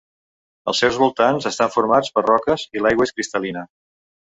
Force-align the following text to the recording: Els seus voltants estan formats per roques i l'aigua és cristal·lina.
Els 0.73 0.81
seus 0.83 0.97
voltants 1.01 1.49
estan 1.51 1.75
formats 1.75 2.13
per 2.19 2.27
roques 2.31 2.67
i 2.79 2.87
l'aigua 2.87 3.11
és 3.11 3.19
cristal·lina. 3.19 3.69